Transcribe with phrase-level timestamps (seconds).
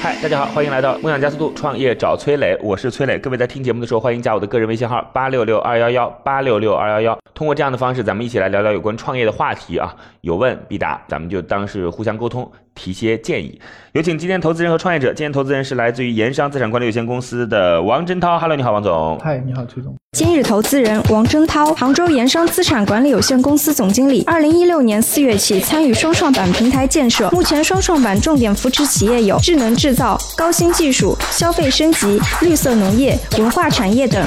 [0.00, 3.18] 嗨，大家好，欢迎来到梦想加速度创业找崔磊，我是崔磊。
[3.18, 7.18] 各位在听节目的时候，欢迎加我的个人微信号八六六二幺幺八六六二幺幺。
[7.34, 12.48] 通过这样的方式，咱们一起来聊聊有关创业的话题啊，有问必答，咱们就当是互相沟通，
[12.78, 13.60] 提些建议。
[13.92, 15.08] 有请今天投资人和创业者。
[15.08, 18.38] 今天投资人是来自于盐商资产管理有限公司的王真涛。
[18.38, 19.18] Hello，你好，王总。
[19.18, 19.94] 嗨，你好，崔总。
[20.12, 24.22] 今日投资人王征涛，杭州盐商资产管理有限公司总经理。
[24.26, 34.22] 二零一六年四月起参与双创板平台建设，目前双创板重点扶持企业有智能制造、高新技术、消费升级、绿色农业、文化产业等。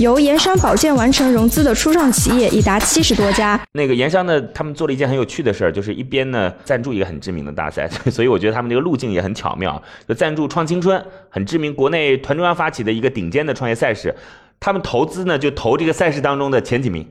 [0.00, 3.60] 由盐商保荐完成融资的初创企业已达七十多家。
[3.72, 14.14] 那个盐商呢，他们做了一件很有趣的事儿，就是一边呢赞助一个很知名的大赛， 所以我觉得他们这个路径也很巧妙，就赞助创青春，很知名，国内团中央发起的一个顶尖的创业赛事。
[14.58, 17.06] 他们投资呢，就投这个赛事当中的前几名，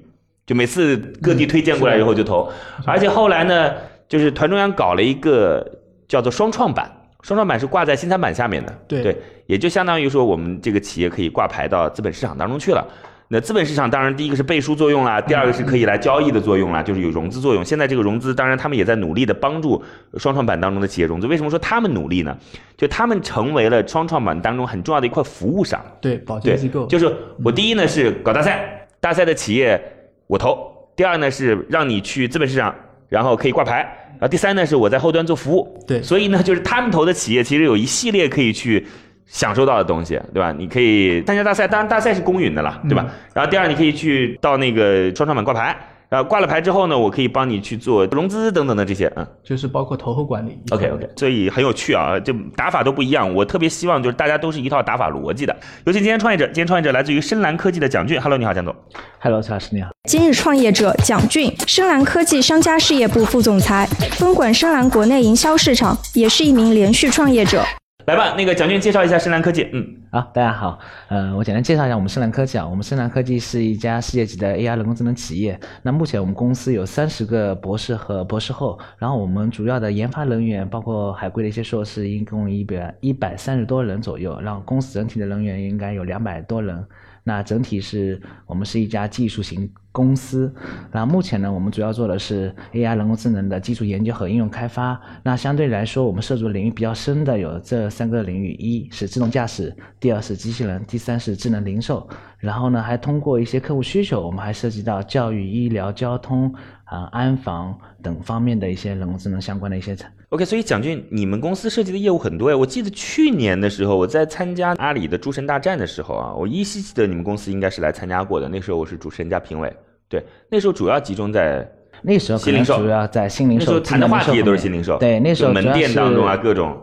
[0.45, 2.47] 就每次各地推荐过来以后就投，
[2.85, 3.73] 而且后来呢，
[4.07, 5.67] 就是团中央搞了一个
[6.07, 6.89] 叫做双创板，
[7.23, 12.87] 双创板是挂在新三板下面的，对，也就相当于说我们这个企业可以挂牌到资本市场当中去了。
[13.31, 17.63] 那资本市场当然第一个是背书作用啦，第二个是可以来交易的作用啦，就是有融资作用。
[17.63, 19.79] 现在这个融资，当然他们也在努力的帮助
[20.17, 21.27] 双创板当中的企业融资。
[21.27, 22.35] 为什么说他们努力呢？
[22.75, 25.79] 就他们成为了双创板当中很重要的一块服务商。
[26.01, 26.87] 对，保荐机构。
[26.87, 29.79] 就是我第一呢是搞大赛，大赛的企业
[30.25, 30.55] 我投；
[30.95, 32.73] 第二呢是让你去资本市场，
[33.09, 33.75] 然后可以挂牌；
[34.13, 35.85] 然后第三呢是我在后端做服务。
[35.85, 38.87] 对，所以呢就是他们投的企业其实有一系列可以去。
[39.29, 40.51] 享受到的东西，对吧？
[40.51, 43.05] 你可以参加大赛，当然大赛是公允的了，对吧？
[43.33, 45.77] 然后第二，你可以去到那个双创板挂牌，
[46.09, 50.57] 然后挂了牌之后呢，我可以帮你去做融资等等的这些，嗯，就是包括投后管理。
[50.71, 53.31] OK OK，所以很有趣啊，就打法都不一样。
[53.33, 55.55] 我特别希望就是大家都是一套打法逻辑的。
[55.85, 58.19] 有请今天创业者，今天创业者来自于深蓝科技的蒋俊。
[58.19, 58.75] Hello，你好，蒋总。
[59.19, 59.91] Hello，蔡老师你好。
[60.09, 67.63] 今日创业者蒋俊，深蓝科技商家事业部副总裁，分管深蓝国内营销市场，也是一名连续创业者。
[68.09, 69.69] 来吧，那个蒋俊介绍一下深蓝科技。
[69.71, 72.67] 嗯，好，大家好，呃，我简单介绍一下我们深蓝科技啊。
[72.67, 75.59] 我们深蓝科技是一家世界级的 AI 人工智能企业。
[75.83, 84.41] 那目前我们公司有三十个博士和博士后，然后我们主要的研发人员包括海归的一些硕士，一共一百一百三十多人左右。
[84.41, 86.83] 然后公司整体的人员应该有两百多人。
[87.23, 90.53] 那整体是我们是一家技术型公司，
[90.91, 94.99] 那目前呢，我们主要做的是 AI 人工智能的基础研究和应用开发。
[95.23, 102.07] 那相对来说，我们涉足领域比较深的有这三个领域：一是自动驾驶，第二是机器人，第三是智能零售。
[102.37, 106.53] 然后呢，还通过一些客户需求，我们还涉及到教育、医疗、交通
[106.89, 110.11] 啊、安防等方面的一些人工智能相关的一些产。
[110.29, 112.57] OK，所以蒋俊，你们公司涉及的业务很多呀。
[112.57, 118.49] 我记得去年的时候，我在参加阿里的诸神大战的时候啊，我依稀记得你们公司应该是来参加过的。
[118.49, 119.71] 那时候我是主持人加评委，
[120.07, 121.67] 对，那时候主要集中在
[122.01, 123.65] 那时候可能，主要在新零售。
[123.65, 124.97] 那时候谈的话题也都是新零售。
[124.97, 126.75] 对，那时候门店当中啊，各种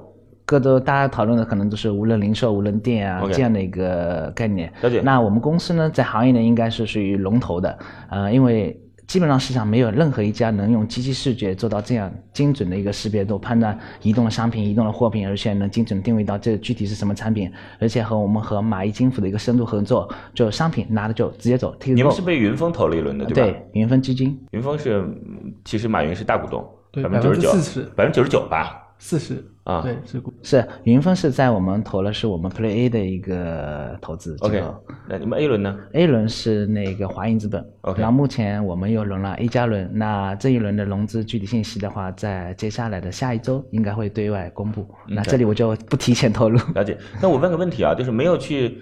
[0.44, 4.72] 各都大家讨论的可能都是无人零售、无人店啊这样的一个概念。
[4.82, 5.00] 了解。
[5.04, 7.76] 那我们公司呢，在行业呢应该是属于龙头的，
[8.08, 8.80] 呃，因为。
[9.06, 21.74] 基本上市场没有任何一家能用机器视觉做到这样精准的一个识别度，判断移动的商品、移动的货品，而且能精准定位到这具体是什么产品，而且和我们和蚂蚁金服的一个深度合作，就商品拿了就直接走。
[21.84, 23.50] 你们是被云峰投了一轮的，对吧？
[23.50, 24.38] 对，云峰基金。
[24.50, 25.04] 云峰是，
[25.64, 26.64] 其实马云是大股东，
[27.02, 28.82] 百分之九十九，百分之九十九吧。
[28.98, 34.36] 四十啊，对，是股是云峰是在我们投了，是我们 Play A 的一个投资。
[34.40, 34.62] OK，
[35.08, 37.64] 那你们 A 轮呢？A 轮是那个华银资本。
[37.82, 44.88] OK，然后目前我们又轮了 A 加轮，那这一轮的融资具体信息的话，在接下来的下一周应该会对外公布。
[45.06, 46.58] 那这里我就不提前透露。
[46.74, 46.96] 了解。
[47.20, 48.80] 那我问个问题啊，就是没有去。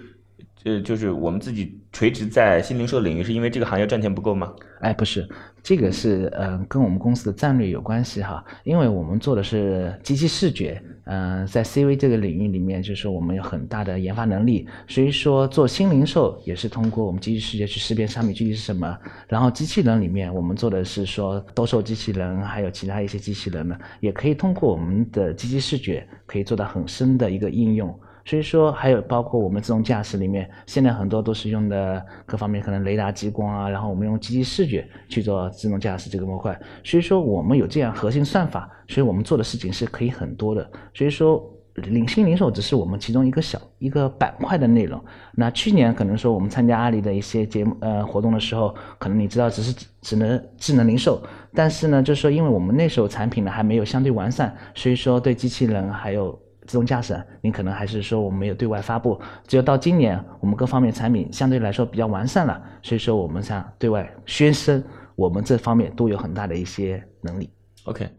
[0.65, 4.51] 呃，就是我们自己垂直在新零售领域，是因为这个行业赚钱不够吗？
[4.81, 5.27] 哎，不是，
[5.61, 8.43] 这个是嗯，跟我们公司的战略有关系哈。
[8.63, 18.97] 因为我们做的是机器视觉，嗯，在 CV 这个领域里面，就是我们有很大的研发能力，所以说做新零售也是通过我们机器视觉去识别商品具体是什么。
[19.27, 27.95] 然后机器人里面，我们做的是说兜售机器人，还有其他一些机器人呢，也可以通过我们的机器视觉，可以做到很深的一个应用。
[28.25, 36.59] 所以说，还有包括我们自动驾驶里面，现在很多都是用的各方面可能雷达、激光啊，然后我们用机器视觉去做自动驾驶这个模块。
[36.83, 40.67] 所以说，我们有这样核心算法，所以我们做的事情是可以很多的。
[40.93, 44.99] 所以说，领新零售只是我们其中一个小一个板块的内容。
[45.33, 51.21] 那去年可能说我们参加阿里的一些节目呃活动的时候，可能你知道只是只能智能零售，
[51.53, 59.19] 但是呢，就是说因为我们那时候产品呢还没有相对完善，所以说对机器人还有自动驾驶，您可能还是说我们没有对外发布。
[59.47, 64.83] 只有到今年，我们各方面产品相对来说比较完善了，所以说我们想对外宣称
[65.15, 67.49] 我们这方面都有很大的一些能力。
[67.85, 68.09] OK，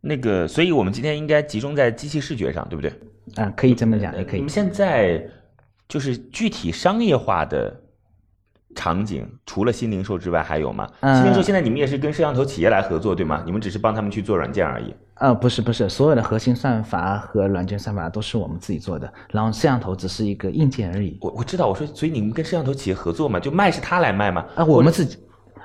[0.00, 2.92] 那个，所以我们今天应该集中在机器视觉上，对不对？
[3.36, 4.48] 啊，可以这么讲，也可以你们。
[4.50, 5.26] 现在
[5.88, 7.74] 就是具体商业化的
[8.74, 10.86] 场景，除了新零售之外还有吗？
[11.00, 13.42] 嗯新零售现在你们也是跟摄像头企业来合作，对吗？
[13.46, 14.94] 你们只是帮他们去做软件而已。
[15.14, 21.16] 呃，不是不是，所有的核心算法和软件算法都是我们自己做的，然后摄像头只是一个硬件而已。
[21.20, 24.44] 我我知道，我说，所以你们跟摄像头企业合作嘛，就卖是他来卖嘛？
[24.56, 25.18] 啊，我们自己，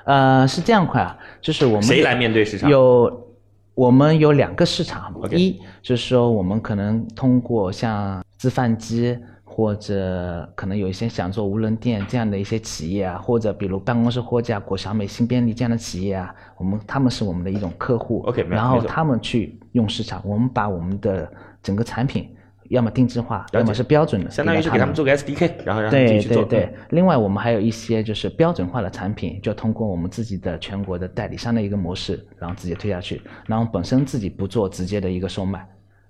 [0.04, 2.70] 呃，是这样块啊，就是我们谁来面对市场？
[2.70, 3.28] 有，
[3.74, 9.18] 我们有两个市场一就是说我们可能通过像自贩机。
[9.52, 18.22] 或者可能有一些想做无人店这样的一些企业啊，或者比如办公室货架、果小美、新便利这样的企业啊，我们他们是我们的一种客户。
[18.28, 21.30] OK，没然后他们去用市场，我们把我们的
[21.62, 22.32] 整个产品
[22.68, 26.44] 要么定制化，要么是标准的，相当于是给他们做个 SDK，然后让他们自对己去做。
[26.44, 35.58] 对对，另外我们还有一些就是标准化的产品，就通过我们自己的全国的代理商的一个模式，然后直接推下去，然后本身自己不做直接的一个售卖，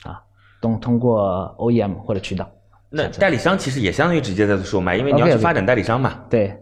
[0.04, 0.20] 啊，
[0.60, 2.48] 通通过 OEM 或者渠道。
[2.90, 6.24] 那代理商其实也相当于直接在做售卖，因为你要去发展代理商嘛。
[6.28, 6.52] 对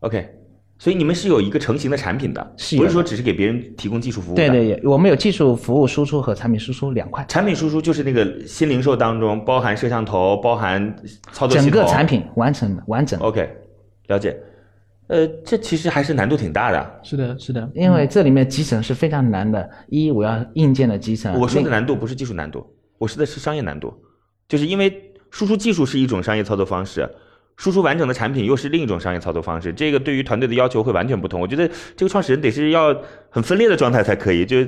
[0.00, 0.26] OK，
[0.78, 4.48] 所以你们是有一个成型的产品的，是不是说只是给别人提供技术服务的。
[4.48, 10.96] 对对，我们有技术服务输出和产品输出两块，产品输出就是那个新零售当中包含摄像头，包含
[11.32, 13.20] 操作系统，整个产品完成的完整。
[13.20, 13.48] OK，
[14.08, 14.36] 了解。
[15.06, 17.00] 呃，这其实还是难度挺大的。
[17.02, 22.66] 是的，是的，因为这里面集成是非常难的，一我要硬件的集成，我说的难度不是技术难度，
[22.96, 23.92] 我说的是商业难度，
[24.48, 24.90] 就是因为
[25.34, 27.10] 输出技术是一种商业操作方式，
[27.56, 31.40] 输出完整的产品又是另一种商业操作方式，这个对于团队的要求会完全不同。
[31.40, 32.96] 我觉得这个创始人得是要
[33.30, 34.64] 很分裂的状态才可以，就。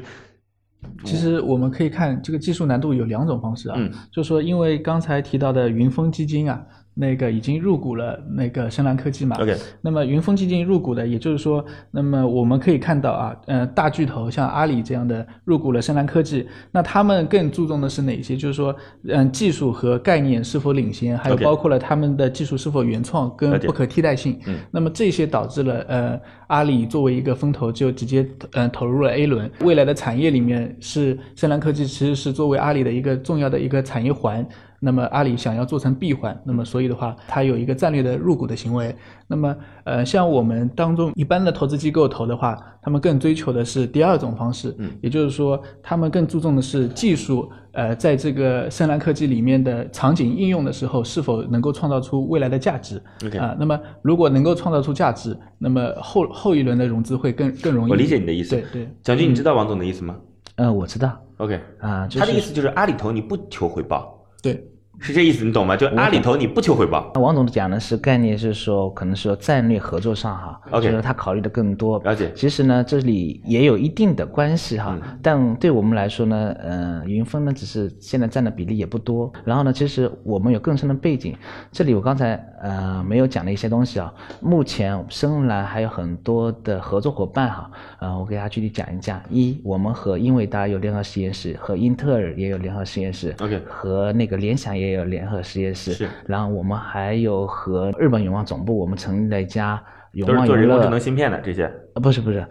[1.04, 3.88] 其实我们可以看这个技术难度有两种方式啊，嗯。
[4.10, 6.60] 就是说因为刚才提到的云峰基金啊，
[6.98, 18.34] 那个已经入股了那个深蓝科技嘛 OK 那么云峰基金入股的，也就是说，那么我们可以看到啊，呃，大巨头像阿里这样的入股了深蓝科技，那他们更注重的是哪些？
[18.34, 18.74] 就是说，
[19.08, 24.40] 嗯、技术和概念是否领先，还有包括了他们的技术是否原创跟不可替代性。
[24.46, 34.46] 嗯那么这些导致了呃，阿里作为一个风投就直接呃投入了 A 轮，未来的产业里面是深蓝科技其实是作为阿里的一个重要的一个产业环。
[34.86, 38.94] 那么阿里想要做成闭环，那么所以的话，它有一个战略的入股的行为。
[39.26, 53.02] 那么呃，像我们当中一般的投资机构投的话，他们更追求的是第二种方式，嗯也就是说，他们更注重的是技术，呃，在这个深蓝科技里面的场景应用的时候，是否能够创造出未来的价值。
[53.24, 57.90] OK 啊、那么如果能够创造出价值，那么后后一轮的融资会更更容易。
[57.90, 58.50] 我理解你的意思。
[58.50, 60.16] 对对，蒋军，你知道王总的意思吗
[60.54, 64.64] 呃，我知道？OK，啊，就是他的意思就是阿里投你不求回报，对，
[64.98, 65.76] 是这意思，你懂吗？
[65.76, 67.12] 就阿里头你不求回报。
[67.14, 71.98] 王总讲的是概念是说，可能说战略合作上哈 OK 就是他考虑的更多。
[72.02, 79.32] 了解其实呢，这里也有一定的关系哈，嗯但对我们来说呢，呃，云峰呢只是现在占的比例也不多。
[79.44, 81.36] 然后呢，其实我们有更深的背景。
[81.70, 89.20] 这里我刚才呃没有讲的一些东西啊，目前深蓝还有很多的合作伙伴哈，呃，我给大家具体讲一讲。
[89.30, 101.64] 一，我们和英伟达有联合实验室，和英特尔也有联合实验室 OK 和那个联想也有联合实验室，是然后我们还有和日本永旺总部，我们成立了一家永旺娱乐做人工智能芯片的这些。
[101.94, 102.46] 呃，不是不是，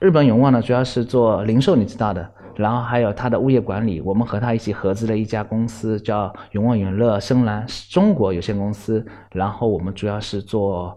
[0.00, 2.32] 日本永旺呢主要是做零售，你知道的。
[2.56, 9.04] 然后还有它的物业管理，我们和它一起合资了一家公司，叫永旺永乐深蓝中国有限公司。
[9.32, 10.96] 然后我们主要是做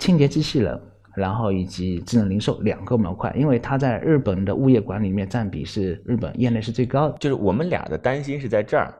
[0.00, 0.76] 清洁机器人，
[1.14, 7.16] 然后以及智能零售两个模块，因为它在日本的物业管理里面占比是日本业内是最高的。
[7.20, 8.92] 就是我们俩的担心是在这儿，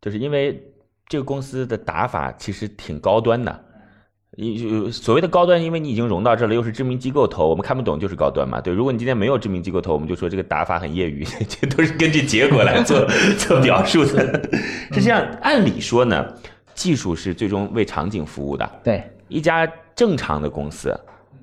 [0.00, 0.62] 就是因为
[1.08, 3.62] 这个公司的打法其实挺高端的。
[4.36, 8.60] 一所谓的高端，因为你已经融到这了，又是知名机构投，我们看不懂就是高端嘛。
[8.60, 13.06] 对，如果你今天没有知名机构投，我们就说这个打法很业余， 这都是根据结果来做
[13.38, 14.50] 做表述的。
[14.92, 16.26] 是这样，按理说呢，
[16.74, 18.70] 技术是最终为场景服务的。
[18.84, 20.94] 对，一家正常的公司，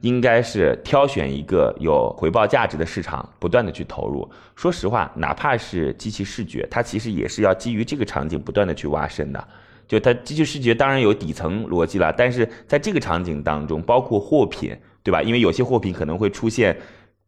[0.03, 4.29] 应该是挑选一个有回报价值的市场，不断的去投入。
[4.53, 9.47] 说实话，哪怕是机器视觉，它其实也是要基于这个场景不断的去挖深的。
[9.87, 15.21] 就它机器视觉当然有底层逻辑了，但是在这个场景当中，包括货品，对吧？
[15.21, 16.77] 因为有些货品可能会出现。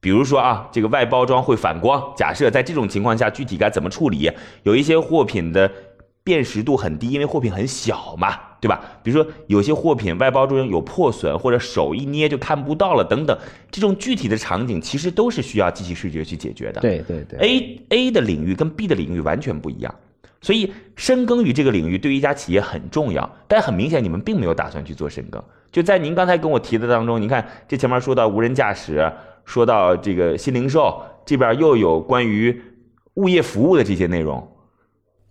[0.01, 4.29] 比如说啊，这个外包装会反光，假设在这种情况下，具体该怎么处理？
[4.63, 5.71] 有一些货品的
[6.23, 8.81] 辨识度很低，因为货品很小嘛，对吧？
[9.03, 13.37] 比如说有些货品外包装有破损，或者手一捏就看不到了等等，
[13.69, 16.81] 这种具体的场景其实都是需要机器视觉去解决的。
[16.81, 17.39] 对对对。
[17.39, 19.93] A A 的领域跟 B 的领域完全不一样，
[20.41, 23.29] 所以深耕于这个领域对于一家企业很重要。
[23.47, 25.39] 但很明显，你们并没有打算去做深耕。
[25.71, 29.11] 就在您刚才跟我提的当中，您看这前面说到无人驾驶，
[29.45, 32.59] 说到这个新零售，这边又有关于
[33.13, 34.54] 物业服务的这些内容。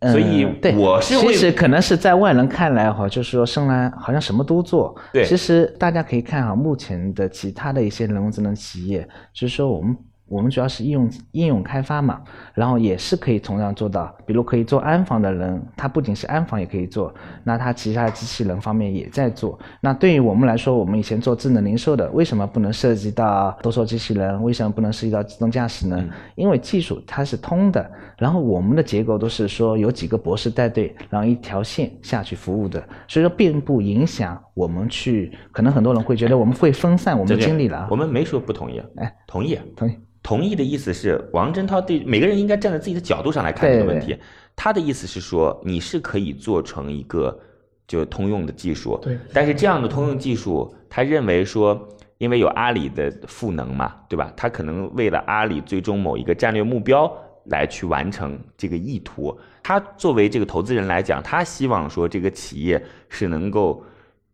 [0.02, 4.94] 所以嗯对我是会其实可能是在外人看来哈，就是说深蓝好像什么都做。
[5.12, 9.96] 对其实大家可以看哈，目前的其他的一些人工智能企业，就是说我们
[10.34, 12.20] 我们主要是应用应用开发嘛，
[12.54, 17.14] 然后也是可以同样做到，比如可以做安防的人，他不仅是安防也可以做，
[17.44, 19.56] 那他其他的机器人方面也在做。
[19.80, 24.42] 那对于我们来说，我们以前做智能零售的，为什么不能涉及到多说机器人？
[24.42, 26.04] 为什么不能涉及到自动驾驶呢？
[26.34, 27.88] 因为技术它是通的，
[28.18, 35.32] 然后我们的结构都是说有几个博士带队，然后一条线下去服务的，所以说并不影响我们去。
[35.52, 37.94] 可能很多人会觉得我们会分散我们的精力了啊我。
[37.94, 39.56] 们没说不同意，哎，同意。
[39.76, 39.96] 同意。
[40.24, 44.06] 同意的意思是，王振涛对每个人应该站在自己的角度上来看这个问题。
[44.06, 44.20] 对
[44.56, 47.38] 他的意思是说，你是可以做成一个
[47.86, 49.18] 就通用的技术，对。
[49.34, 54.32] 但是这样的通用技术，他认为说，因为有阿里的赋能嘛，对吧？
[54.34, 57.12] 他可能为了阿里最终某一个战略目标
[57.46, 59.38] 来去完成这个意图。
[59.62, 63.84] 他作为这个投资人来讲，他希望说这个企业是能够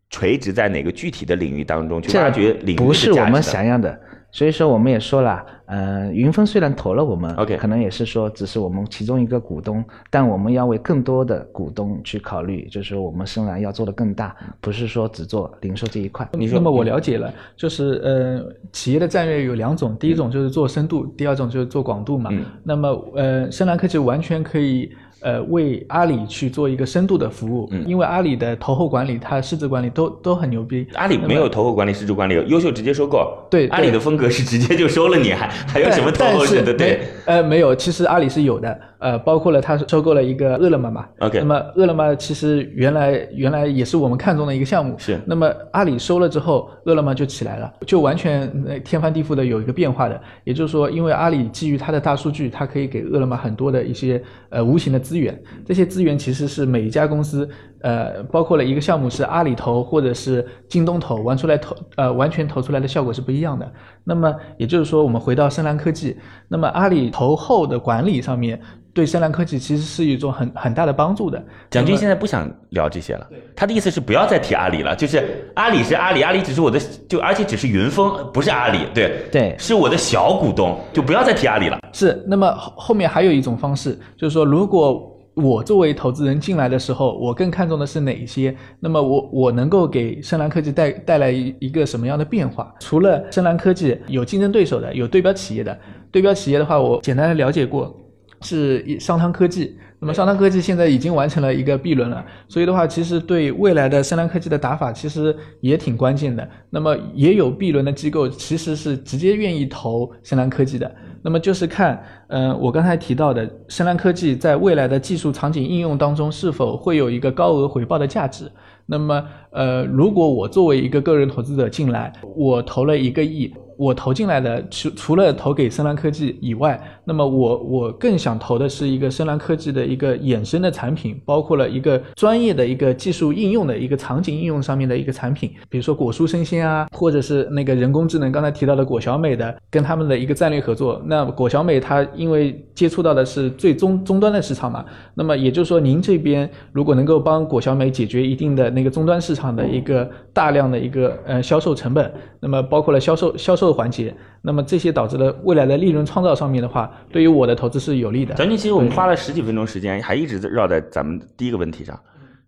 [0.09, 3.99] 垂直在哪个具体的领域当中去挖掘领域的不是我们想要的。
[4.31, 16.27] 所以说我们也说了，呃，云峰虽然投了我们 OK 可能也是说只是我们其中一个股东，但我们要为更多的股东去考虑，就是说我们深蓝要做的更大，不是说只做零售这一块。
[16.33, 22.29] 你说那么我了解了，就是呃，企业的战略有两种，第一种就是做深度，第二种就是做广度嘛。
[22.31, 24.89] 嗯那么呃，深蓝科技完全可以
[25.21, 30.87] 呃为阿里去做一个深度的服务，嗯因为阿里的投后管理、它的市值管理都都很牛逼。
[30.95, 33.37] 阿里没有投后管理、市值管理，优秀直接收购。
[33.49, 36.73] 对阿里的风格是直接就收了你，还还有什么投后式的？
[36.73, 41.05] 对没，呃，没有，其实阿里是有的，呃，包括了它收购了一个饿了么嘛。
[41.19, 44.95] OK 那么饿了么其实原来原来也是我们看中的一个项目。
[44.97, 50.19] 是那么阿里收了之后，饿了么就起来了，就完全呃天翻地覆的有一个变化的。
[50.43, 57.49] 也就是说，因为阿里基于它的大数据，它可以给饿了么很多的一些呃无形的资源，这些资源其实是每一家公司
[57.81, 63.69] 呃，包括了一个项目是阿里投或者是京东投，玩出来投呃完全投出来的效果是不一样的。
[64.05, 66.15] 那么也就是说，我们回到深蓝科技，
[66.47, 68.61] 那么阿里投后的管理上面，
[68.93, 71.43] 对深蓝科技其实是一种很很大的帮助的。
[71.69, 81.79] 蒋军现在不想聊这些了，他的意思是不要再提阿里了，就是阿里是阿里，阿里只是我的，就而且只是云峰，不是阿里，对对是我的小股东，就不要再提阿里了。
[81.93, 88.53] 是，那么后后面还有一种方式，就是说，如果我作为投资人进来的时候，我更看重的是哪一些？
[88.81, 92.75] 那么我我能够给深蓝科技带带来一一个什么样的变化？
[92.81, 95.77] 除了深蓝科技有竞争对手的，有对标企业的，
[96.11, 97.95] 对标企业的话，我简单的了解过，
[98.41, 99.77] 是一商汤科技。
[100.03, 106.47] 那么商汤科技现在已经完成了一个 B 轮了，所以的话，其实对未来的深蓝科技的打法其实也挺关键的。
[106.71, 110.91] 那么也有 B 轮的机构其实是直接愿意投深蓝科技的。
[111.21, 118.51] 那么就是看，呃，我刚才提到的深蓝科技在未来的技术场景应用当中是否会有一个高额回报的价值。
[118.87, 141.01] 那么，呃，如果我作为一个个人投资者进来，我投了一个亿，我投进来的除除了投给深蓝科技以外，那么我我更想投的是一个深蓝科技的一个衍生的产品，包括了一个专业的一个技术应用的一个场景应用上面的一个产品，比如说果蔬生鲜啊，或者是那个人工智能，刚才提到的果小美的跟他们的一个战略合作。
[141.07, 144.85] 那果小美它因为接触到的是最终终端的市场嘛，
[145.15, 158.35] 那么也就是说您这边如果能够帮果小美解决一定的那个终端市场的一个大量的一个呃销售成本，那么包括了销售销售环节，那么这些导致了未来的利润创造上面的话，对于我的投资是有利的。
[158.35, 161.99] 蒋军，其实我们花了十几分钟时间，还一直在绕在咱们第一个问题上。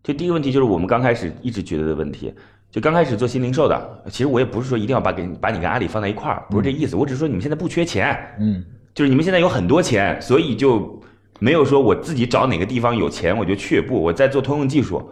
[0.03, 2.33] 就第一个问题就是我们刚开始一直觉得的问题。
[2.69, 6.95] 就刚开始做新零售的，其实我也不是说一定要把给把你跟阿里放在一块儿，不是这意思。
[6.95, 8.63] 我只是说你们现在不缺钱，嗯，
[8.95, 10.99] 就是你们现在有很多钱，所以就
[11.39, 15.07] 没有说我自己找哪个地方有钱我就去，不，我在做通用技术。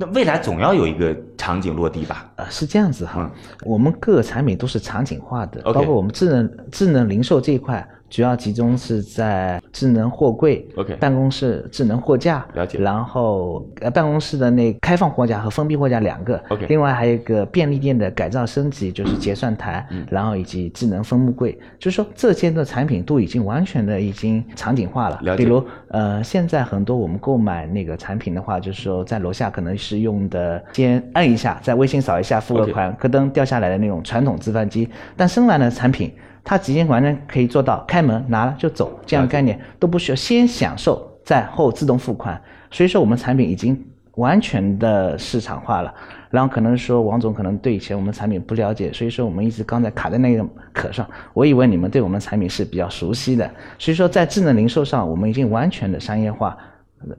[0.00, 2.30] 那未来总要有一个场景落地吧？
[2.36, 3.28] 呃，是这样子哈，
[3.64, 12.78] 我们各个产品都是场景化的，包括我们智能智能零售这一块，主要集中是在智能货柜、OK 办公室智能货架，了解。
[12.78, 20.06] 然后呃办公室的那开放货架和封闭货架两个 OK 另外还有一个便利店的改造升级，就是结算台，嗯。
[20.10, 25.20] 然后以及智能分木柜，就是说这些的产品都已经完全的已经场景化了。
[25.22, 25.44] 了解。
[25.44, 36.10] 比如呃，现在很多我们购买那个产品的话，就是说在楼下可能是用的，先按一下，在微信扫一下付个款，咯噔掉下来的那种传统自贩机，但深蓝的产品。
[36.48, 42.40] 它直接完全可以做到开门拿了就走这样的概念，都不需要先享受再后自动付款。
[42.70, 43.78] 所以说我们产品已经
[44.14, 45.92] 完全的市场化了。
[46.30, 51.06] 然后可能说王总可能对以前我们产品不了解，所以说我们一直刚才卡在那个壳上。
[51.34, 56.56] 我以为你们对我们产品是比较熟悉的，所以说在智能零售上我们已经完全的商业化。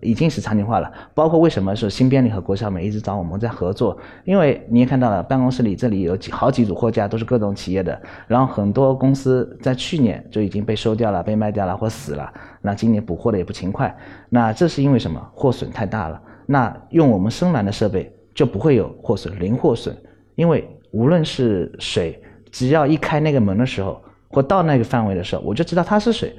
[0.02, 12.32] 已经是场景化了，包括为什么说新便利和国小美一直找我们在合作，因为你也看到了，办公室里这里有几好几组货架都是各种企业的，然后很多公司在去年就已经被收掉了、被卖掉了或死了，
[12.62, 13.96] 那今年补货的也不勤快，
[14.30, 15.20] 那这是因为什么？
[15.34, 16.22] 货损太大了。
[16.46, 19.96] 那用我们深蓝的设备就不会有货损，零货损，
[20.36, 22.22] 因为无论是水，
[22.52, 26.36] 只要一开那个门的时候，或到那个范围的时候，我就知道它是水。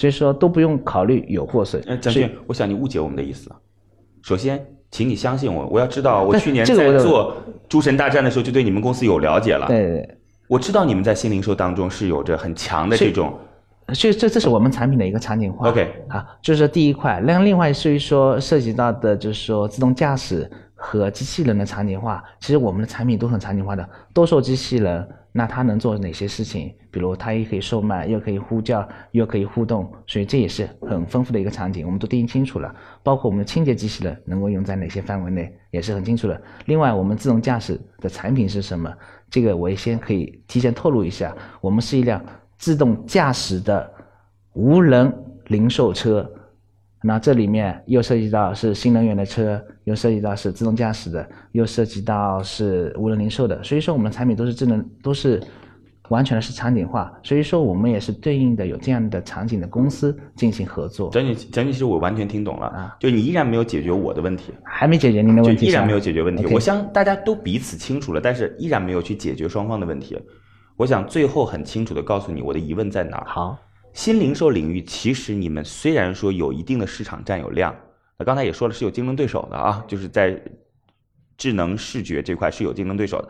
[0.00, 1.82] 所以说都不用考虑有货损。
[1.86, 3.56] 呃，张所以俊，我想你误解我们的意思了。
[4.22, 7.36] 首先，请你相信我，我要知道，我去年在做
[7.68, 9.66] 诸神大战的时候，就对你们公司有了解了。
[9.66, 10.18] 对对对。
[10.48, 13.38] 我知道你们在新零售当中是有着很强的这种
[13.92, 15.68] 所以这这是我们产品的一个场景化。
[15.68, 17.20] OK 啊，就是第一块。
[17.22, 23.86] 那另外所以说涉及到的就是说自动驾驶和机器人的场景化，其实我们的产品都很场景化的。
[24.14, 26.74] 多数机器人，那它能做哪些事情？
[26.90, 32.74] 比如它也可以售卖，又可以呼叫，又可以互动，所以这也是很丰富的一个场景，我们都定义清楚了。
[33.02, 36.42] 包括我们的清洁机器人能够用在哪些范围内，也是很清楚的。
[36.66, 38.92] 另外，我们自动驾驶的产品是什么？
[39.30, 42.20] 这个我也先可以提前透露一下，我们是一辆
[42.58, 43.88] 自动驾驶的
[44.54, 45.12] 无人
[45.46, 46.28] 零售车。
[47.02, 53.62] 那这里面又涉及到是新能源的车，又涉及到是自动驾驶的，又涉及到是无人零售的。
[53.62, 55.42] 所以说我们的产品都是智能，都是
[56.10, 57.10] 完全的是场景化。
[57.22, 61.08] 所以说我们也是对应的有这样的场景的公司进行合作。
[61.10, 66.44] 张俊，张俊，其实我完全听懂了，啊就你依然没有解决我的问题，还没解决您的问题，依然没有解决问题。
[66.52, 70.18] 我相大家都彼此清楚了，但是依然没有去解决双方的问题。
[70.76, 73.24] 我想最后很清楚的告诉你我的疑问在哪儿。
[73.26, 73.58] 好，
[73.92, 77.74] 新零售领域其实你们虽然说有一定的市场占有量，
[78.16, 80.40] 那刚才也说了是有竞争对手的啊，就是在
[81.36, 83.28] 智能视觉这块是有竞争对手的，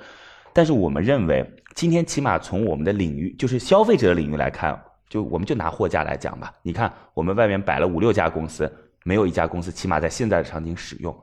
[0.53, 8.71] 但是我们认为今天起码从我们的领域，就是消费者的领域来看，就我们就拿货架来讲吧，你看我们外面摆了五六家公司，
[9.05, 11.17] 没有一家公司起码在现在的场景使用，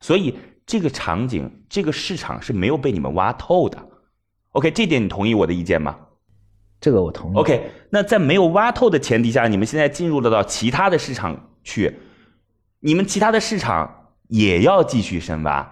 [0.00, 3.88] 所以这个场景这个市场是没有被你们挖透的。
[4.52, 5.98] OK，这点你同意我的意见吗？
[6.84, 7.36] 这个我同意。
[7.38, 11.90] OK，那在没有挖透的前提下，你们现在进入了到其他的市场去，
[12.80, 15.66] 你们其他的市场也要继续深挖。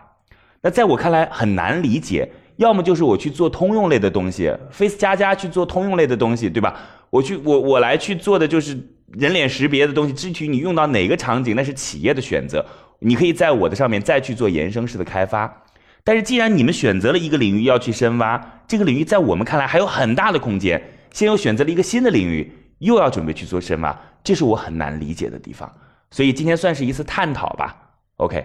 [0.62, 6.80] 那在我看来很难理解，要么就是我去做通用类的东西，Face 加加去做通用类的东西，对吧？
[7.10, 8.74] 我去我我来去做的就是
[9.08, 12.64] 人脸识别的东西，至于你用到哪个场景，那是企业的选择，
[13.00, 15.62] 你可以在我的上面再去做延伸式的开发。
[16.04, 25.72] 但是既然你们选择了一个领域要去深挖，这个领域在我们看来还有很大的空间，现又选择了一个新的领域，又要准备去做深挖，这是我很难理解的地方。
[26.10, 27.76] 所以今天算是一次探讨吧
[28.16, 28.44] ，OK。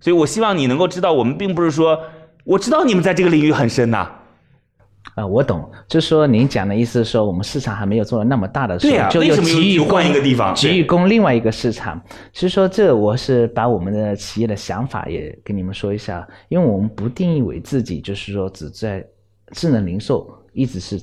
[0.00, 2.00] 所以我希望你能够知道，我们并不是说
[2.44, 4.10] 我知道你们在这个领域很深呐、
[5.14, 12.00] 啊、我懂，就是说您讲的意思是说，我们市场还没有做的那么大的时候，对呀就又为什么又急于换一个地方对急于攻另外一个市场。
[12.32, 19.06] 所以说这我是把我们的企业的想法也跟你们说一下，因为我们不定义为自己就是说只在
[19.52, 20.98] 智能零售，一直是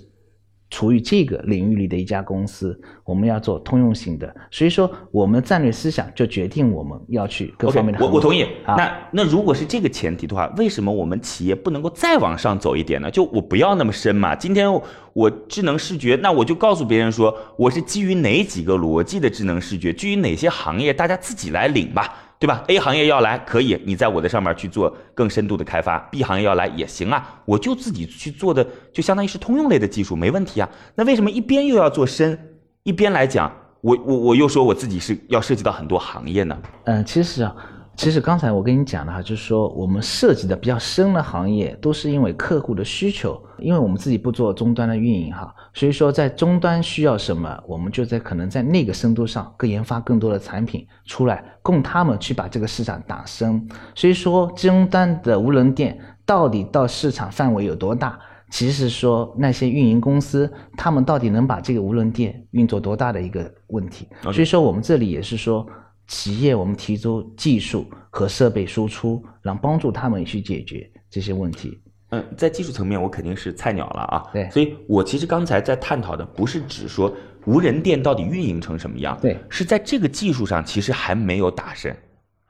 [0.69, 8.05] 处于这个领域里的一家公司，我们要做通用型的，所以说我们的战略思想就决定我们要去各方面的。
[8.05, 8.43] 我我同意。
[8.65, 13.09] 啊那那如果是这个前提的话，为什么我们企业不能够再往上走一点呢？
[13.09, 14.35] 就我不要那么深嘛。
[14.35, 14.69] 今天
[15.13, 30.69] 我智能视觉，那我就告诉别人说，我是基于哪几个逻辑的智能视觉，基于哪些行业，大家自己来领吧，对吧？A 行业要来可以，你在我的上面去做更深度的开发；B 行业要来也行啊，我就自己去做的，就相当于是通用类的技术，没问题啊。
[30.95, 32.37] 那为什么一边又要做深，
[32.83, 36.55] 一边来讲，我我我又说我自己是要涉及到很多行业呢？
[36.85, 37.55] 嗯，其实啊，
[37.97, 53.67] 其实刚才我跟你讲的哈，就是说我们涉及的比较深的行业，都是因为客户的需求，因为我们自己不做终端的运营哈，所以说在终端需要什么，我们就在可能在那个深度上更研发更多的产品出来，供他们去把这个市场打深。
[53.95, 58.19] 所以说终端的无人店到底到市场范围有多大？
[58.51, 64.07] 其实说那些运营公司他们到底能把这个无人店运作多大的一个问题。
[64.21, 65.67] 所以说我们这里也是说，
[66.07, 71.79] 企业我们提出技术和设备输出，然后帮助他们去解决这些问题。
[72.11, 74.23] 嗯，在技术层面我肯定是菜鸟了啊。
[74.31, 77.13] 对所以我其实刚才在探讨的不是指说
[77.45, 81.93] 无人店到底运营成什么样，对是在这个技术上其实还没有打深，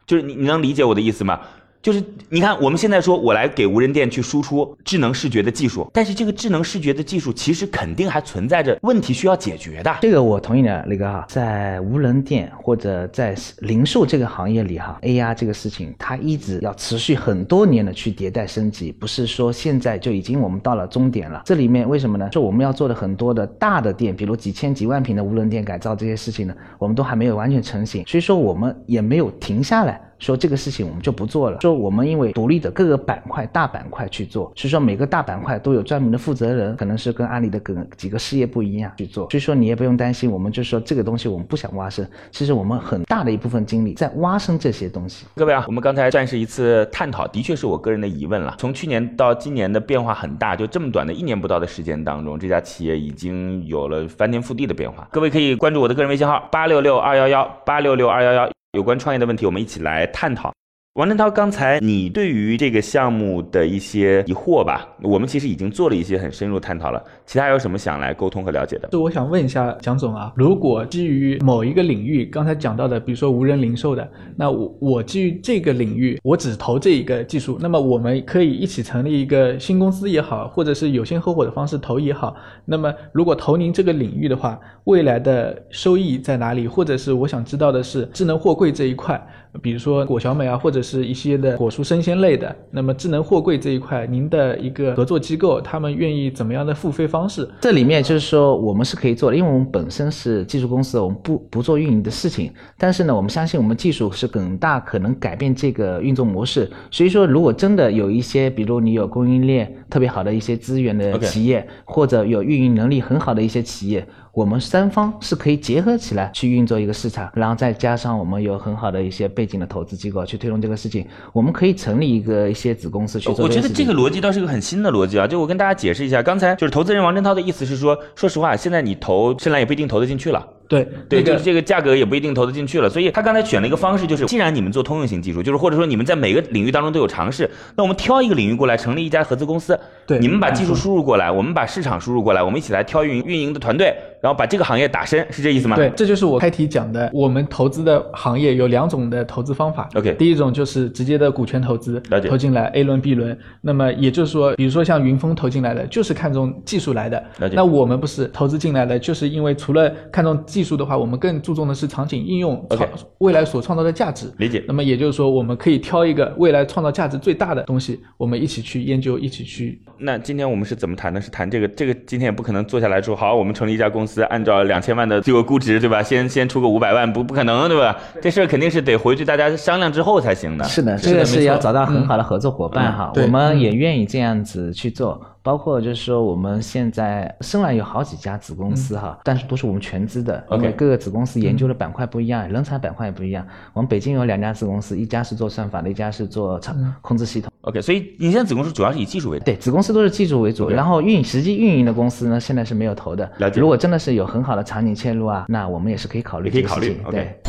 [0.06, 1.41] 就是你你能理解我的意思吗？
[1.88, 9.97] 就是你看，我们现在说我来给无人店去输出智能视觉的技术，但是这个智能视觉的技术其实肯定还存在着问题需要解决的。
[10.02, 21.41] 这个我同意的，雷哥哈，在无人店或者在零售这个行业里哈，AR 这个事情它一直要持续很多年的去迭代升级，不是说现在就已经我们到了终点了。
[21.45, 22.28] 这里面为什么呢？
[22.28, 30.02] 就我们要做的很多的大的店，比如几千几万平的无人店改造这些事情呢，我们都还没有完全成型，所以说我们也没有停下来。
[30.20, 31.60] 说这个事情我们就不做了。
[31.62, 39.30] 说我们因为独立的各个板块、大板块去做，所以说每个大板块都有专门的负责人，可能是跟阿里的跟几个事业部一样去做。
[39.30, 45.26] 所以说你也不用担心，我们就说这个东西我们不想挖深，其实我们很大的一部分精力在挖深这些东西。
[45.36, 48.56] 各位啊，我们刚才算是一次探讨，的确是我个人的疑问了。
[48.58, 55.08] 从去年到今年的变化很大，就这么短的一年不到的时间当中，这家企业已经有了翻天覆地的变化。
[55.12, 60.54] 各位可以关注我的个人微信号八六六二幺幺八六六二幺幺，有关创业的问题，我们一起来探讨。
[60.98, 67.00] 王振涛，刚才你对于这个项目的一些疑惑吧，我们其实已经做了一些很深入探讨了。
[67.24, 68.88] 其他有什么想来沟通和了解的？
[68.88, 82.36] 就我想问一下蒋总啊，如果基于某一个领域，刚才讲到的，比如说无人零售的，那我我基于这个领域，我只投这一个技术，那么我们可以一起成立一个新公司也好，或者是有限合伙的方式投也好。
[82.66, 86.68] 那么如果投您这个领域的话，未来的收益在哪里？
[86.68, 89.24] 或者是我想知道的是智能货柜这一块，
[89.62, 97.48] 比如说果小美啊，或者是一些的果蔬生鲜类的，那么智能货柜这一块，您的一个合作机构，他们愿意怎么样的付费方式？
[97.62, 102.52] 这里面就是说我们是可以做的，因为我们本身是技术公司，我们不不做运营的事情。
[102.78, 106.70] 但是呢，我们相信我们技术是更大可能改变这个运作模式。
[106.91, 114.06] 所以说，如果真的有一些，比如你有供应链特别好的一些资源的企业或者有运营能力很好的一些企业，
[114.38, 125.26] 我们三方是可以结合起来去运作一个市场，然后再加上我们有很好的一些背景的投资机构去推动这个事情，我们可以成立一个一些子公司去做我觉得这个逻辑倒是一个很新的逻辑啊！
[125.26, 130.47] 就我跟大家解释一下，刚才就是投资人王振涛的意思是说，说实话，现在你投深蓝也不一定投得进去了。
[130.68, 145.76] 对对，就是这个价格也不一定投得进去了，所以他刚才选了一个方式，就是既然你们做通用型技术，就是或者说你们在每个领域当中都有尝试，那我们挑一个领域过来成立一家合资公司，对你们把技术输入过来，我们把市场输入过来，我们一起来挑运营运营的团队，然后把这个行业打深，是这意思吗？
[145.76, 147.10] 对，这就是我开题讲的。
[147.14, 149.88] 我们投资的行业有两种的投资方法。
[149.96, 153.38] OK 第一种就是直接的股权投资了解，投进来 A 轮、B 轮。
[153.62, 157.56] 那么也就是说，比如说像云峰投进来的，就是看中技术来的了解。
[157.56, 162.89] 那我们不是投资进来的，就是因为除了看中技术的话，我们更注重的是场景应用创
[163.20, 164.32] 未来所创造的价值。
[164.38, 171.20] 理解那么也就是说，我们可以挑一个未来创造价值最大的东西，我们一起去研究，一起去那今天我们是怎么谈的？
[171.20, 176.04] 是谈这个，这个今天也不可能坐下来说，好，我们成立一家公司，按照两千万的这个估值，对吧？
[176.04, 177.98] 先先出个五百万，不不可能，对吧？
[178.22, 180.63] 这事儿肯定是得回去大家商量之后才行的。
[180.65, 185.22] 是的，是的这个是要找到很好的合作伙伴哈，对我们也愿意这样子去做。
[185.48, 193.48] 包括就是说，我们现在深蓝有好几家子公司哈，但是都是我们全资的，因 OK 为各个子公司研究的板块不一样，人才板块也不一样。
[193.72, 197.50] 我们北京有两家子公司，一家是做算法的，一家是做场控制系统。
[197.62, 199.46] OK，所以你现在子公司主要是以技术为主。
[199.46, 203.50] 对，子公司都是技术为主，然后运实际运营的公司呢，现在是没有投的了。
[203.50, 206.64] 解如果真的是有很好的场景切入啊，那我们也是可以考虑也可以。
[206.64, 207.40] 考虑，OK 对。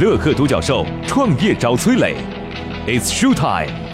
[0.00, 2.16] 乐客独角兽创业找崔磊
[2.86, 3.87] ，It's show time。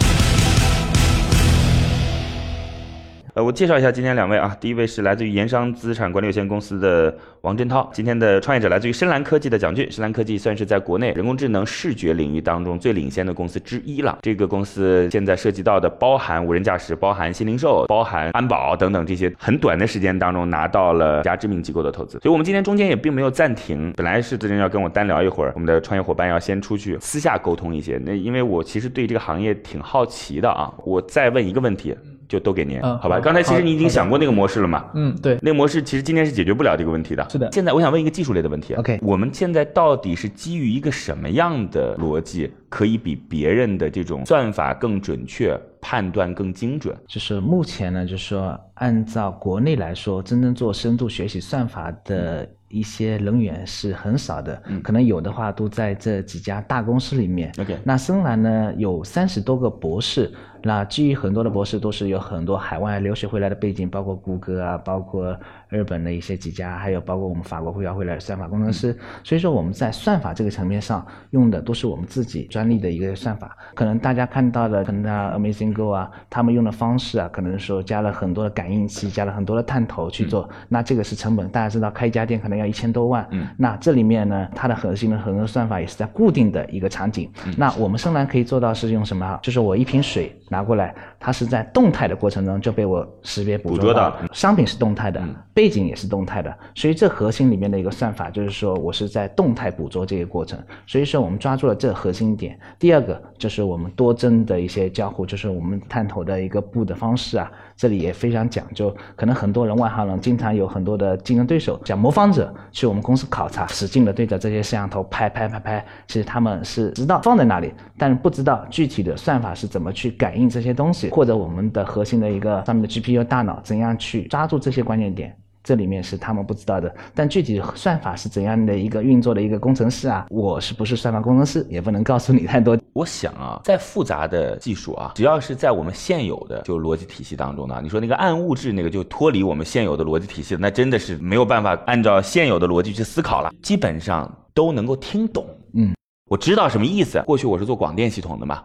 [3.35, 14.17] 呃，我介绍一下今天两位啊，第一位是来自于盐商资产管理有限公司的王振涛，今天的创业者来自于深蓝科技的蒋俊，深蓝科技算是在国内人工智能视觉领域当中最领先的公司之一了。
[14.21, 23.91] 这个公司现在涉及到的包含无人驾驶、包含新零售、包含安保等等这些，很短的时间当中拿到了一家知名机构的投资，所以我们今天中间也并没有暂停。
[23.97, 31.93] 本来是资人要跟我单聊一会儿，我们的创业伙伴要先出去私下沟通一些，那因为我其实对这个行业挺好奇的啊，我再问一个问题。
[32.27, 33.17] 就都给您，好吧？
[33.17, 34.85] 嗯好刚才其实你已经想过那个模式了嘛？
[34.93, 37.27] 嗯，对，那个模式其实今天是解决不了这个问题的。
[37.29, 38.73] 是的现在我想问一个技术类的问题。
[38.75, 46.97] OK 我们现在到底是基于一个什么样的逻辑，可以比别人的这种算法更准确、判断更精准？
[47.07, 57.51] 就是目前呢，就是说按照国内来说，真正做深度学习算法的一些人员是很少的，嗯可能有的话都在这几家大公司里面。
[57.59, 65.39] OK 那深蓝呢有三十多个博士，那基于很多的博士都是有很多海外留学回来的背景，包括谷歌啊，包括
[65.75, 68.97] 日本的一些几家，还有包括我们法国会要回来的算法工程师。
[69.23, 73.55] 所以说我们在算法这个层面上用的都是我们自己专利的一个算法。
[73.73, 81.49] 可能大家看到的，可能啊 Amazing Go 啊，他们用的方式啊，可能说加了很多的感应器，加了很多的探头去做，那这个是成本。
[81.49, 87.29] 大家知道开一家店可能要一千多万，嗯那这里面呢，它的核心的很多算法也是在固定的一个场景。
[87.57, 89.39] 那我们深蓝可以做到是用什么啊？
[89.41, 90.93] 就是我一瓶水拿过来，
[91.25, 94.15] 它是在动态的过程中就被我识别捕捕捉到。
[94.31, 102.59] 商品是动态的，嗯背景也是动态的，所以这核心里面的一个算法就是说我是在动态捕捉这个过程，所以说我们抓住了这核心点。
[102.77, 108.95] 第二个就是我们多帧的一些交互，就是我们探头的一个布的方式啊，这里也非常讲究。
[109.15, 125.33] 可能很多人外行人经常有很多的竞争对手，像模仿者去我们公司考察，使劲的对着这些摄像头拍拍拍拍，其实他们是知道放在哪里，但是不知道具体的算法是怎么去感应这些东西，或者我们的核心的一个上面的 GPU 大脑怎样去抓住这些关键点。
[125.63, 132.77] 这里面是他们不知道的，但具体算法是怎样的一个运作的一个工程师啊，我是不是算法工程师，也不能告诉你太多。
[132.93, 145.47] 我想啊，再复杂的技术啊，只要是在我们现有的就逻辑体系当中呢，你说那个暗物质那个就脱离我们现有的逻辑体系，那真的是没有办法按照现有的逻辑去思考了，基本上都能够听懂。
[145.73, 145.95] 嗯，
[146.29, 147.23] 我知道什么意思。
[147.25, 148.61] 过去我是做广电系统的嘛，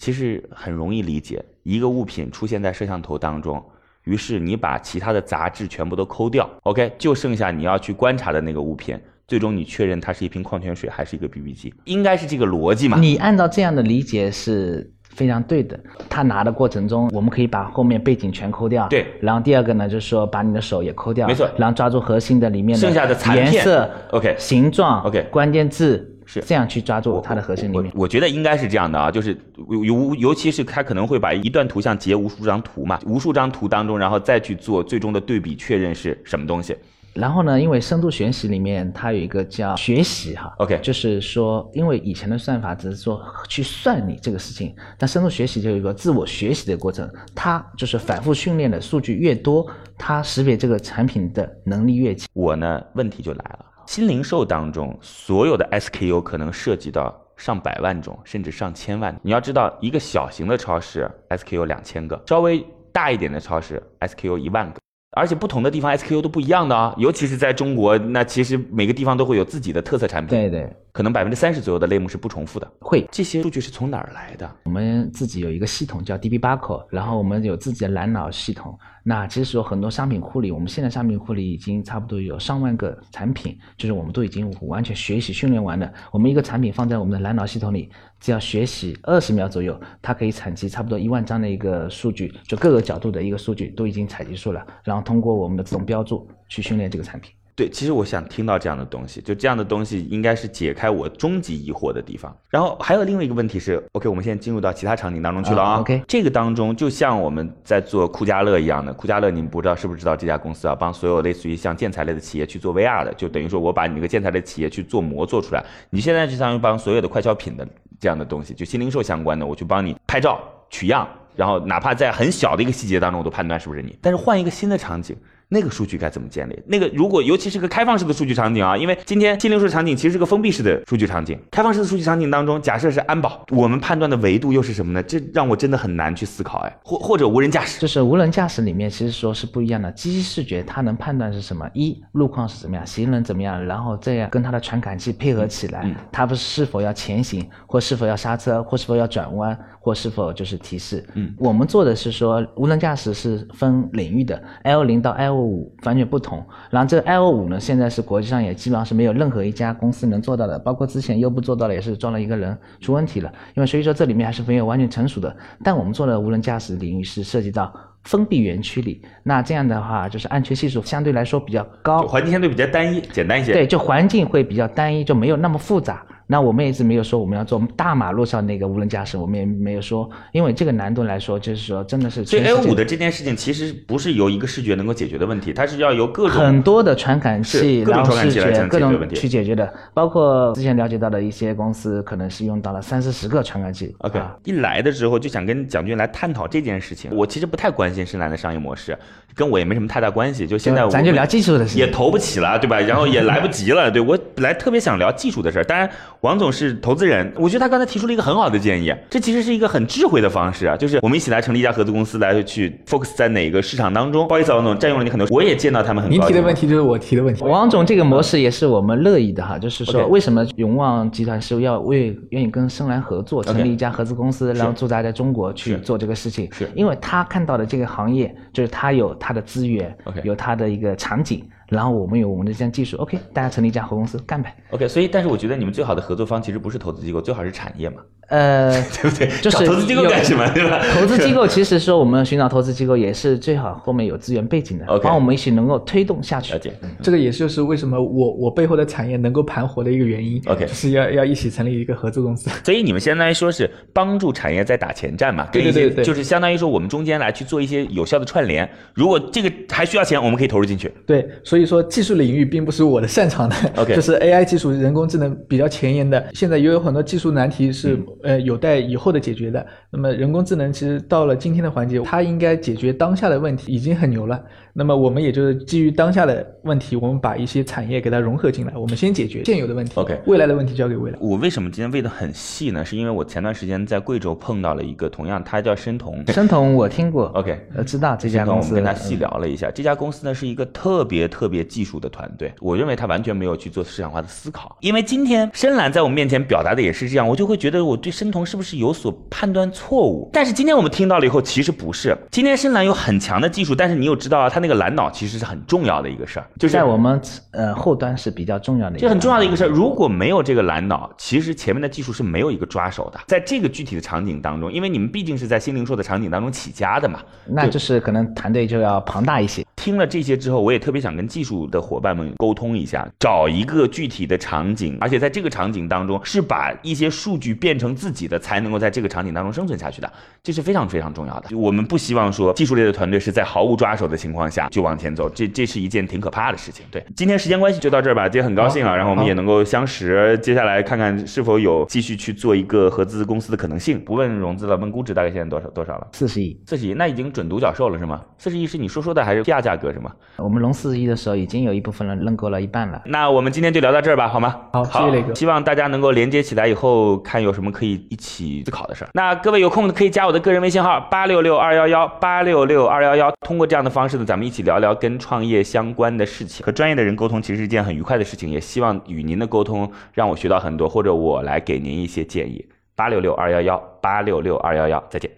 [0.00, 3.62] 其实很容易理解，一个物品出现在摄像头当中。
[4.04, 12.98] 于是你把其他的杂质全部都抠掉，OK，就剩下你要去观察的那个物品，最终你确认它是一瓶矿泉水还是一个 BB 机，应该是这个逻辑嘛？
[12.98, 15.78] 你按照这样的理解是非常对的。
[16.08, 18.88] 他拿的过程中，我们可以把后面背景全抠掉。
[18.88, 21.28] 对然后第二个呢，就是说把你的手也抠掉。
[21.28, 27.90] 没错然后抓住核心的里面的剩下的残片颜色、OK 形状、OK 关键字是这样去抓住它的核心里面。
[27.94, 29.36] 我我觉得应该是这样的啊，就是
[29.68, 36.76] 尤尤其是它可能会把一段图像截无数张图嘛，无数张图当中，然后再去做最终的对比确认是什么东西。
[37.12, 49.66] 然后呢，因为深度学习里面它有一个叫学习哈 OK 就是说，因为以前的算法只是说去算你这个事情，但深度学习就有一个自我学习的过程，它就是反复训练的数据越多，
[49.98, 52.28] 它识别这个产品的能力越强。
[52.32, 59.12] 我呢，问题就来了，新零售当中所有的 SKU 可能涉及到上百万种，甚至上千万。
[59.20, 64.78] 你要知道，一个小型的超市 SKU 两千个，稍微大一点的超市 SKU 一万个。
[65.16, 72.72] 而且不同的地方 SKU 都不一样的啊，尤其是在中国，那其实每个地方都会有自己的特色产品，对对，可能百分之三十左右的类目是不重复的。
[72.80, 73.06] 会。
[73.10, 74.50] 这些数据是从哪儿来的？
[74.64, 78.78] 我们自己有一个系统叫 DB Buckle，然后我们有自己的蓝脑系统。
[79.02, 85.90] 那其实有很多商品库里，我们现在商品库里已经差不多有上万个产品，就是我们都已经完全学习训练完了。
[86.12, 97.32] 我们一个产品放在我们的蓝脑系统里，只要学习二十秒左右，它可以采集差不多一万张的一个数据，就各个角度的一个数据都已经采集出来，然后通过我们的自动标注去训练这个产品。
[97.54, 102.34] 对，其实我想听到这样的东西，就这样的东西应该是解开我终极疑惑的地方。
[102.48, 105.72] 然后还有另外一个问题是，OK，我们现在进入到其他场景当中去了啊。
[105.72, 117.66] 啊，OK 这个当中就像我们在做酷家乐一样的，酷家乐你们不知道是不是知道这家公司啊，帮所有类似于像建材类的企业去做 VR 的，就等于说我把你那个建材类企业去做模做出来，你现在就相当于帮所有的快消品的
[117.98, 121.06] 这样的东西，就新零售相关的，我去帮你拍照取样。
[121.36, 123.96] 然后哪怕在很小的一个细节当中，我都判断是不是你。
[124.02, 125.16] 但是换一个新的场景，
[125.52, 126.58] 那个数据该怎么建立？
[126.66, 135.02] 那个如果尤其是个开放式的数据场景啊，因为今天新零售场景其实是个封闭式的数据场景，开放式的数据场景当中，假设是安保，我们判断的维度又是什么呢？
[135.02, 139.90] 这让我真的很难去思考哎，或或者无人驾驶，就是无人驾驶里面，其实说是不一样的。
[139.92, 141.68] 机器视觉它能判断是什么？
[141.74, 151.04] 一路况是怎么样，行人怎么样，然后这样跟它的传感器配合起来，它不是是否要前行，或是否要刹车，或是否要转弯，或是否就是提示。
[151.14, 156.44] 嗯，我们做的是说无人驾驶是分领域的，L 零到 L 五完全不同。
[156.70, 163.32] 然后这个 L 五呢，现在是国际上也基本上是没有任何一家公司能做到的，包括之前优步做到了，也是装了一个人出问题了。
[163.54, 165.34] 因为所以说这里面还是没有完全成熟的。
[165.62, 167.72] 但我们做的无人驾驶领域是涉及到
[168.04, 173.52] 封闭园区里，那这样的话就是安全系数相对来说比较高，环境相对比较单一、简单一些。
[173.52, 176.04] 对，就环境会比较单一，就没有那么复杂。
[176.30, 193.92] 那我们也一直没有说我们要做大马路上那个无人驾驶，我们也没有说，因为这个难度来说，就是说真的是所以 A 界五的这件事情其实不是由一个视觉能够解决的问题，它是要由各种很多的传感器，各种然后视传感器去解决的，包括之前了解到的一些公司，可能是用到了三四十个传感器。
[193.98, 197.10] OK，、啊一来的时候就想跟蒋军来探讨这件事情。
[197.12, 198.96] 我其实不太关心深蓝的商业模式，
[199.34, 200.46] 跟我也没什么太大关系。
[200.46, 202.78] 就现在咱就聊技术的事情也投不起了，对吧？
[202.78, 203.90] 然后也来不及了。
[203.90, 205.90] 对我本来特别想聊技术的事儿，当然
[206.22, 214.28] 王总是投资人，我觉得他刚才提出了一个很好的建议，这其实是一个很智慧的方式啊，就是我们一起来成立一家合资公司，来去 focus 在哪个市场当中。
[214.28, 216.34] 不好意思啊，王总占用了你很多，我也见到他们很您高兴。
[216.34, 217.42] 提的问题就是我提的问题。
[217.42, 226.68] 王总这个模式也是我们乐意的哈，就是说为什么永旺集团是要为愿意跟深蓝合作，成立一家合资公司，然后驻扎在中国去做这个事情，是。
[226.74, 234.54] 因为他看到的这个行业就是他有他的资源 OK 有他的一个场景，然后我们有我们的这项技术，OK，大家成立一家合公司干呗。
[234.70, 238.70] OK，所以但是我觉得你们最好的合作方其实不是投资机构，最好是产业嘛，呃，
[239.02, 239.28] 对不对？
[239.42, 240.80] 就是找投资机构干什么，对吧？
[240.94, 246.52] 投资机构其实说我们寻找投资机构也是最好后面有资源背景的 OK 帮我们一起能够推动下去。
[246.54, 246.72] 了解。
[247.02, 250.40] 这个也就是为什么我我背后的产业能够盘活的一个原因。
[250.46, 252.48] OK 就是要要一起成立一个合资公司。
[252.64, 258.68] 所以你们相当于说是帮助产业在打前站嘛，对对对对就是相当于说我们中间来去做一些有效的串联。
[258.94, 260.92] 如果这个还需要钱，我们可以投入进去。
[261.04, 266.24] 对，所以说技术领域并不是我的擅长的 OK 就是 AI 技术、人工智能比较前沿的。
[266.32, 269.64] 现在也有很多技术难题是、嗯呃有待以后的解决的。
[269.90, 274.40] 那么人工智能其实到了今天的环节，它应该解决当下的问题，已经很牛了。
[274.72, 281.18] 那么我们也就是基于当下的问题，我们把一些产业给它融合进来，我们先解决现有的问题 OK 未来的问题交给未来。
[281.20, 282.84] 我为什么今天喂的很细呢？
[282.84, 286.24] 是因为我前段时间在贵州碰到了一个同样，他叫申童。
[286.28, 294.76] 申童我听过 OK 呃，知道这家公司，跟他细聊了一下，这家公司呢是一个特别特别技术的团队，我认为他完全没有去做市场化的思考。
[294.80, 300.28] 因为今天深蓝在我们面前表达的也是这样，我就会觉得我对申童是不是有所判断错误？
[300.32, 302.16] 但是今天我们听到了以后，其实不是。
[302.30, 307.20] 今天深蓝有很强的技术，但是你又知道啊，它那个蓝脑其实是很重要的一个事儿，就是在我们
[307.52, 309.68] 呃后端是比较重要的一个，这很重要的一个事儿。
[309.68, 313.20] 如果没有这个蓝脑，其实前面的技术是没有一个抓手的。
[313.26, 319.64] 在这个具体的场景当中，因为你们毕竟是在新零售的场景当中起家的嘛，那就是可能团队就要庞大一些。
[319.76, 330.10] 听了这些之后，我也特别想跟技术的伙伴们沟通一下，找一个具体的场景，而且在这个场景当中是把一些数据变成自己的，才能够在这个场景当中生存下去的，
[330.42, 331.54] 这是非常非常重要的。
[331.54, 336.86] 我们不希望说技术类的团队是在毫无抓手的情况下就往前走，这这是一件挺可怕的事情。
[336.90, 344.02] 对，今天时间关系就到这儿吧，今天很高兴啊，然后我们也能够相识，接下来看看是否有继续去做一个合资公司的可能性。
[344.02, 346.06] 不问融资了，问估值大概现在多少多少了？
[346.12, 348.22] 四十亿，四十亿，那已经准独角兽了是吗？
[348.38, 350.10] 四十亿是你说说的还是 PR 价格是吗？
[350.38, 353.02] 我们融四十亿的时候，已经有一部分人认购了一半了。
[353.04, 354.56] 那我们今天就聊到这儿吧，好吗？
[354.72, 359.10] 好谢谢磊哥希望大家能够连接起来以后，看有什么可以一起思考的事儿。
[359.14, 366.64] 那各位有空的可以加我的个人微信号八六六二幺幺八六六二幺幺，通过这样的方式呢，咱们一起聊聊跟创业相关的事情。
[366.64, 372.64] 和专业的人沟通其实是一件很愉快的事情，也希望与您的沟通让我学到很多，或者我来给您一些建议。
[372.96, 375.30] 八六六二幺幺八六六二幺幺，再见。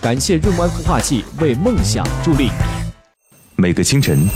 [0.00, 2.50] 感谢润湾孵化器为梦想助力。
[3.56, 4.28] 每个清晨，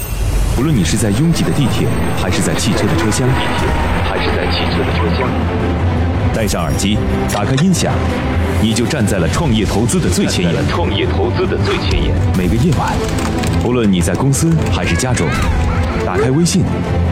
[0.58, 1.86] 无论你是在拥挤的地铁，
[2.20, 5.91] 还是在汽车的车厢，还是在汽车的车厢，
[6.34, 6.96] 戴上耳机，
[7.32, 7.92] 打开音响，
[8.62, 10.66] 你就站在了创业投资的最前沿。
[10.68, 12.14] 创业投资的最前沿。
[12.36, 12.94] 每个夜晚，
[13.62, 15.26] 不论你在公司还是家中，
[16.06, 16.62] 打开微信，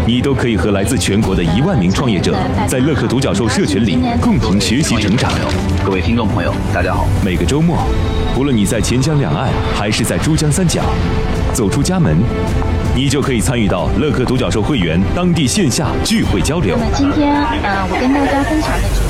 [0.06, 2.35] 你都可以和来自全国的一万名创业者，
[2.66, 5.30] 在乐客独角兽社群里共同学习成长。
[5.85, 7.06] 各位听众朋友，大家好。
[7.22, 7.76] 每个周末，
[8.35, 10.83] 不论你在钱江两岸还是在珠江三角，
[11.52, 12.16] 走出家门，
[12.94, 16.87] 你就可以参与到乐客独角兽会员当地线下聚会交流那。
[16.87, 19.10] 么今天，呃，我跟大家分享的主